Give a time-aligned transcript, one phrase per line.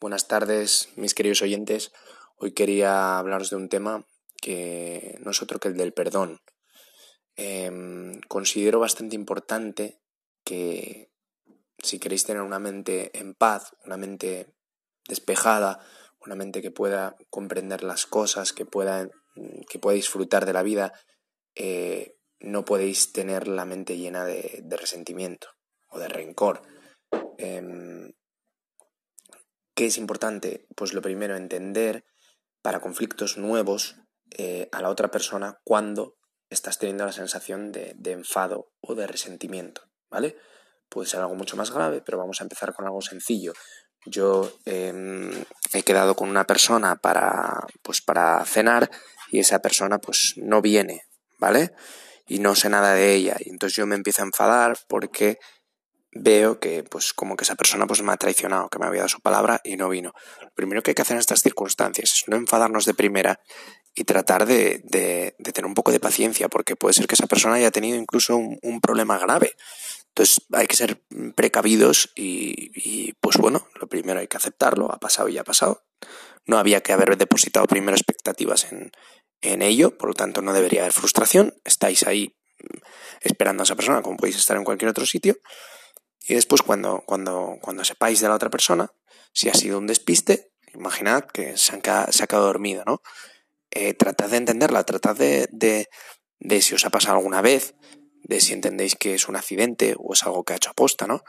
[0.00, 1.92] Buenas tardes, mis queridos oyentes.
[2.36, 4.06] Hoy quería hablaros de un tema
[4.40, 6.40] que no es otro que el del perdón.
[7.36, 10.00] Em, considero bastante importante
[10.44, 11.10] que
[11.82, 14.54] si queréis tener una mente en paz, una mente
[15.08, 15.80] despejada,
[16.24, 19.08] una mente que pueda comprender las cosas, que pueda,
[19.68, 20.92] que pueda disfrutar de la vida,
[21.54, 25.48] eh, no podéis tener la mente llena de, resentimiento
[25.88, 26.62] o de rencor.
[27.36, 28.12] Em,
[29.78, 30.66] ¿Qué es importante?
[30.74, 32.04] Pues lo primero, entender
[32.62, 33.94] para conflictos nuevos
[34.36, 36.16] eh, a la otra persona cuando
[36.50, 40.36] estás teniendo la sensación de, enfado o de resentimiento, ¿vale?
[40.88, 43.52] Puede ser algo mucho más grave, pero vamos a empezar con algo sencillo.
[44.04, 45.30] Yo em,
[45.72, 48.90] he quedado con una persona para, pues, para cenar
[49.30, 51.02] y esa persona pues no viene,
[51.38, 51.70] ¿vale?
[52.26, 53.36] Y no sé nada de ella.
[53.38, 55.38] Y entonces yo me empiezo a enfadar porque
[56.12, 59.08] veo que pues como que esa persona pues me ha traicionado, que me había dado
[59.08, 60.12] su palabra y no vino.
[60.40, 63.40] Lo primero que hay que hacer en estas circunstancias es no enfadarnos de primera
[63.94, 67.56] y tratar de, de, tener un poco de paciencia, porque puede ser que esa persona
[67.56, 69.56] haya tenido incluso un, problema grave.
[70.08, 71.02] Entonces hay que ser
[71.34, 75.84] precavidos y, y, pues bueno, lo primero hay que aceptarlo, ha pasado y ha pasado.
[76.46, 78.92] No había que haber depositado primero expectativas en,
[79.42, 81.54] en ello, por lo tanto no debería haber frustración.
[81.64, 82.36] Estáis ahí
[83.20, 85.36] esperando a esa persona como podéis estar en cualquier otro sitio.
[86.28, 88.92] Y después cuando, cuando, cuando sepáis de la otra persona,
[89.32, 93.00] si ha sido un despiste, imaginad que se, quedado, se ha quedado dormido, ¿no?
[93.70, 95.88] Eh, tratad de entenderla, tratad de, de,
[96.38, 97.74] de, si os ha pasado alguna vez,
[98.22, 101.22] de si entendéis que es un accidente o es algo que ha hecho aposta, ¿no?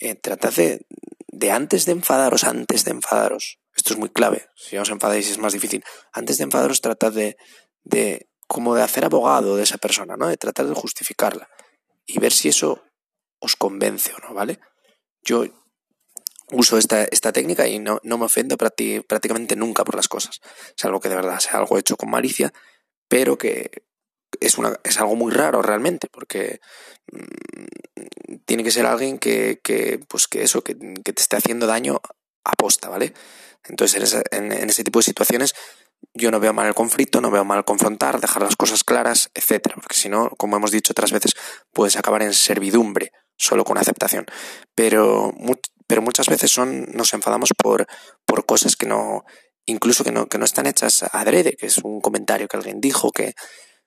[0.00, 0.86] Eh, tratad de,
[1.26, 5.38] de antes de enfadaros, antes de enfadaros, esto es muy clave, si os enfadáis es
[5.38, 7.36] más difícil, antes de enfadaros tratad de,
[7.82, 10.28] de como de hacer abogado de esa persona, ¿no?
[10.28, 11.48] De tratar de justificarla
[12.06, 12.84] y ver si eso
[13.44, 14.58] os convence o no, ¿vale?
[15.22, 15.44] Yo
[16.50, 20.40] uso esta, esta técnica y no, no me ofendo prácticamente nunca por las cosas.
[20.76, 22.52] Es algo que de verdad sea algo hecho con malicia,
[23.08, 23.70] pero que
[24.40, 26.60] es, una, es algo muy raro realmente, porque
[27.12, 32.00] mmm, tiene que ser alguien que, que, pues que eso, que, te esté haciendo daño
[32.44, 33.14] a posta, ¿vale?
[33.66, 35.54] Entonces, en en, en ese tipo de situaciones,
[36.12, 39.76] yo no veo mal el conflicto, no veo mal confrontar, dejar las cosas claras, etcétera,
[39.76, 41.32] porque si no, como hemos dicho otras veces,
[41.72, 44.26] puedes acabar en servidumbre solo con aceptación.
[44.74, 45.32] Pero,
[45.86, 47.86] pero muchas veces son, nos enfadamos por,
[48.24, 49.24] por cosas que no,
[49.66, 53.10] incluso que no, que no están hechas adrede, que es un comentario que alguien dijo
[53.10, 53.34] que,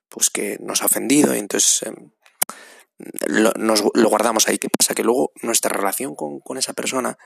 [0.09, 1.93] pues que nos ha ofendido y entonces eh,
[3.27, 4.57] lo, nos, lo guardamos ahí.
[4.57, 4.95] ¿Qué pasa?
[4.95, 7.17] Que luego nuestra relación con, con esa persona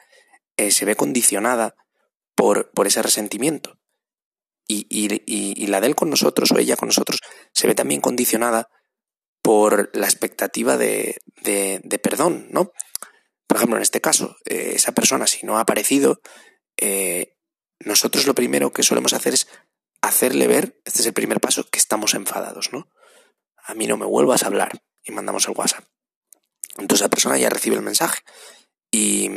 [0.57, 1.75] eh, se ve condicionada
[2.35, 3.77] por, por ese resentimiento.
[4.67, 7.19] Y, y, y, y la de él con nosotros o ella con nosotros
[7.51, 8.69] se ve también condicionada
[9.41, 12.72] por la expectativa de, de, perdón, ¿no?
[13.47, 16.22] Por ejemplo, en este caso, eh, esa persona si no ha aparecido,
[16.78, 17.38] eh,
[17.79, 19.47] nosotros lo primero que solemos hacer es
[20.02, 22.90] hacerle ver, este es el primer paso, que estamos enfadados, ¿no?
[23.63, 25.85] A mí no me vuelvas a hablar y mandamos el WhatsApp.
[26.78, 28.22] Entonces la persona ya recibe el mensaje
[28.90, 29.29] y,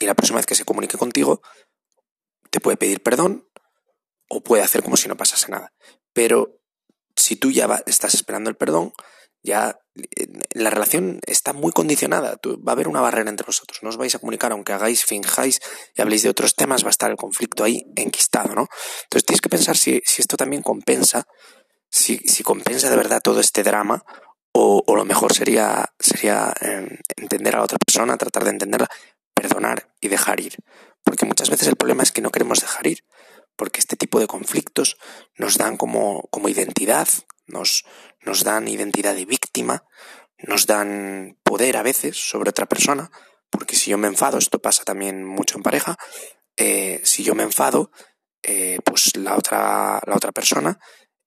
[0.00, 1.42] y la próxima vez que se comunique contigo
[2.50, 3.48] te puede pedir perdón
[4.28, 5.72] o puede hacer como si no pasase nada.
[6.12, 6.57] Pero
[7.18, 8.92] si tú ya va, estás esperando el perdón,
[9.42, 9.78] ya
[10.16, 12.38] eh, la relación está muy condicionada.
[12.46, 13.80] Va a haber una barrera entre vosotros.
[13.82, 15.60] No os vais a comunicar, aunque hagáis, finjáis
[15.96, 18.68] y habléis de otros temas, va a estar el conflicto ahí enquistado, ¿no?
[19.04, 21.26] Entonces tienes que pensar si, si esto también compensa,
[21.90, 24.04] si, compensa de verdad todo este drama,
[24.52, 28.88] o, o lo mejor sería, sería eh, entender a la otra persona, tratar de entenderla,
[29.34, 30.56] perdonar y dejar ir.
[31.04, 33.04] Porque muchas veces el problema es que no queremos dejar ir
[33.58, 34.96] porque este tipo de conflictos
[35.36, 37.08] nos dan como, como identidad,
[37.46, 37.84] nos,
[38.22, 39.84] nos dan identidad de víctima,
[40.38, 43.10] nos dan poder a veces sobre otra persona,
[43.50, 45.96] porque si yo me enfado, esto pasa también mucho en pareja,
[46.56, 47.90] eh, si yo me enfado,
[48.44, 50.78] eh, pues la otra, la otra persona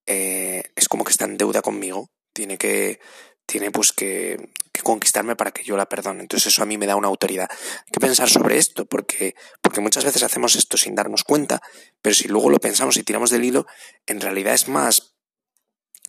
[0.06, 2.98] eh, es como que está en deuda conmigo, tiene que,
[3.44, 6.22] tiene pues que, conquistarme para que yo la perdone.
[6.22, 7.48] Entonces eso a mí me da una autoridad.
[7.50, 11.60] Hay que pensar sobre esto porque, porque muchas veces hacemos esto sin darnos cuenta,
[12.00, 13.66] pero si luego lo pensamos y tiramos del hilo,
[14.06, 15.14] en realidad es más,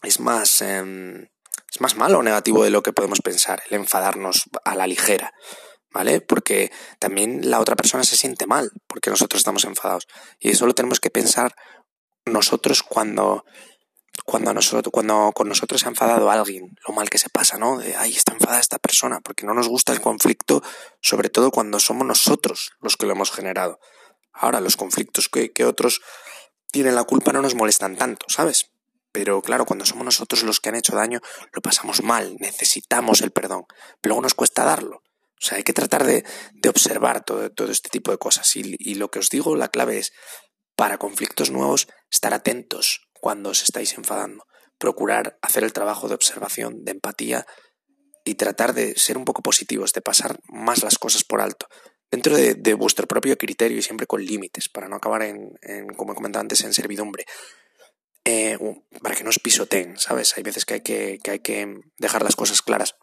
[0.04, 1.30] es más, eh,
[1.72, 5.34] es más malo o negativo de lo que podemos pensar, el enfadarnos a la ligera.
[5.92, 6.22] ¿Vale?
[6.22, 10.08] Porque también la otra persona se siente mal porque nosotros estamos enfadados.
[10.40, 11.54] Y eso lo tenemos que pensar
[12.26, 13.46] nosotros cuando,
[14.26, 17.58] cuando, a nosotros, cuando con nosotros se ha enfadado alguien, lo mal que se pasa,
[17.58, 17.80] ¿no?
[17.80, 20.62] De, ay, está enfadada esta persona, porque no nos gusta el conflicto,
[21.02, 23.80] sobre todo cuando somos nosotros los que lo hemos generado.
[24.32, 26.02] Ahora, los conflictos que, que otros
[26.72, 28.72] tienen la culpa no nos molestan tanto, ¿sabes?
[29.12, 31.20] Pero claro, cuando somos nosotros los que han hecho daño,
[31.52, 33.66] lo pasamos mal, necesitamos el perdón,
[34.02, 34.98] pero luego nos cuesta darlo.
[34.98, 36.24] O sea, hay que tratar de,
[36.70, 38.56] observar todo, todo, este tipo de cosas.
[38.56, 40.14] Y, y lo que os digo, la clave es,
[40.76, 44.44] para conflictos nuevos, estar atentos cuando os estáis enfadando.
[44.78, 47.48] Procurar hacer el trabajo de observación, de empatía
[48.26, 51.68] y tratar de ser un poco positivos, de pasar más las cosas por alto,
[52.12, 55.56] dentro de, vuestro propio criterio y siempre con límites, para no acabar en,
[55.96, 57.26] como he comentado antes, en servidumbre.
[58.26, 58.58] Eh,
[59.02, 60.36] para que no os pisoteen, ¿sabes?
[60.36, 62.96] Hay veces que hay que, que hay que dejar las cosas claras.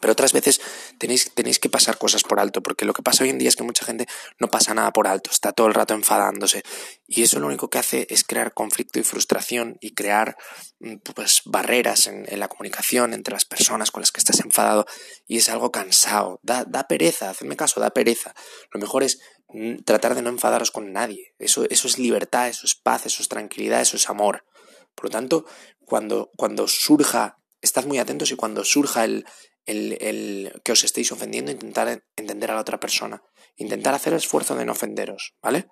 [0.00, 0.60] Pero otras veces
[0.98, 3.56] tenéis, tenéis que pasar cosas por alto, porque lo que pasa hoy en día es
[3.56, 4.06] que mucha gente
[4.38, 6.62] no pasa nada por alto, está todo el rato enfadándose.
[7.06, 10.36] Y eso lo único que hace es crear conflicto y frustración y crear
[10.80, 14.86] mm, pues, barreras en, la comunicación entre las personas con las que estás enfadado.
[15.26, 18.34] Y es algo cansado, da, da pereza, hacedme caso, da pereza.
[18.72, 21.34] Lo mejor es mm, tratar de no enfadaros con nadie.
[21.38, 24.44] Eso, eso es libertad, eso es paz, eso es tranquilidad, eso es amor.
[24.94, 25.46] Por lo tanto,
[25.84, 29.26] cuando, cuando surja, estad muy atentos y cuando surja el,
[29.66, 33.22] el, que os estéis ofendiendo, intentar entender a la otra persona,
[33.56, 35.68] intentar hacer el esfuerzo de no ofenderos, ¿vale?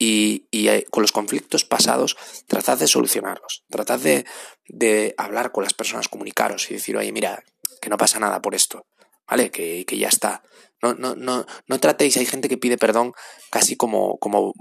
[0.00, 2.16] Y, eh, con los conflictos pasados,
[2.46, 4.24] tratad de solucionarlos, tratad de,
[4.66, 7.42] de, hablar con las personas, comunicaros y decir, oye, mira,
[7.80, 8.86] que no pasa nada por esto,
[9.26, 9.50] ¿vale?
[9.50, 10.42] Que, que ya está.
[10.80, 13.12] No, no, no, no tratéis, hay gente que pide perdón
[13.50, 14.52] casi como, como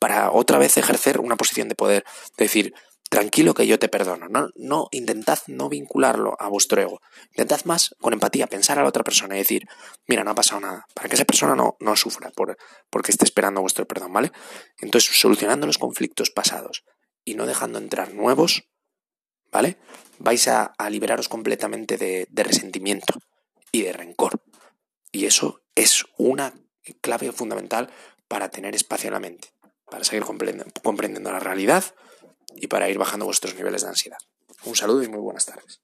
[0.00, 2.04] para otra vez ejercer una posición de poder,
[2.36, 2.74] decir,
[3.10, 4.28] tranquilo que yo te perdono.
[4.28, 7.02] No, no, intentad no vincularlo a vuestro ego.
[7.32, 9.66] Intentad más con empatía, pensar a la otra persona y decir,
[10.06, 12.56] mira, no ha pasado nada, para que esa persona no, no sufra por,
[12.88, 14.32] porque esté esperando vuestro perdón, ¿vale?
[14.78, 16.84] Entonces, solucionando los conflictos pasados
[17.24, 18.68] y no dejando entrar nuevos,
[19.50, 19.76] ¿vale?
[20.18, 23.14] Vais a, liberaros completamente de, de resentimiento
[23.72, 24.40] y de rencor.
[25.10, 26.54] Y eso es una
[27.00, 27.92] clave fundamental
[28.28, 29.48] para tener espacio en la mente,
[29.90, 31.84] para seguir comprendiendo la realidad
[32.56, 34.18] y para ir bajando vuestros niveles de ansiedad.
[34.64, 35.80] Un saludo y muy buenas tardes.